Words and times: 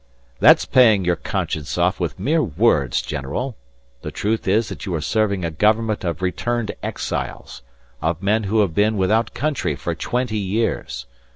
"That's 0.39 0.65
paying 0.65 1.05
your 1.05 1.15
conscience 1.15 1.77
off 1.77 1.99
with 1.99 2.17
mere 2.19 2.41
words, 2.41 3.03
general. 3.03 3.55
The 4.01 4.09
truth 4.09 4.47
is 4.47 4.69
that 4.69 4.83
you 4.87 4.95
are 4.95 4.99
serving 4.99 5.45
a 5.45 5.51
government 5.51 6.03
of 6.03 6.23
returned 6.23 6.71
exiles, 6.81 7.61
of 8.01 8.23
men 8.23 8.45
who 8.45 8.61
have 8.61 8.73
been 8.73 8.97
without 8.97 9.35
country 9.35 9.75
for 9.75 9.93
twenty 9.93 10.39
years. 10.39 11.05